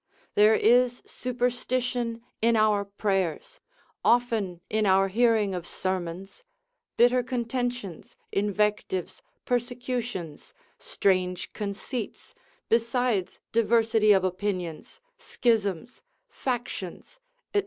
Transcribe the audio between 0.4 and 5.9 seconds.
is superstition in our prayers, often in our hearing of